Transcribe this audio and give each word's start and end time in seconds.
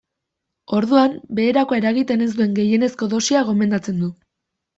Orduan, 0.77 1.13
beherakoa 1.39 1.79
eragiten 1.81 2.25
ez 2.29 2.31
duen 2.41 2.57
gehienezko 2.61 3.11
dosia 3.13 3.45
gomendatzen 3.53 4.03
du. 4.07 4.11